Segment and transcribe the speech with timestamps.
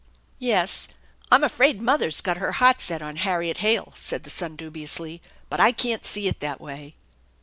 [0.39, 0.87] "Yes,
[1.31, 5.59] I'm afraid mother's got her heart set on Harriet Hale," said the son dubiously," but
[5.59, 6.95] I can't see it that way."